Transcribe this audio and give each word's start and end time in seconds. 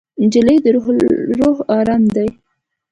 نجلۍ 0.23 0.57
د 0.63 0.65
روح 1.39 1.57
ارام 1.77 2.03
ده. 2.15 2.25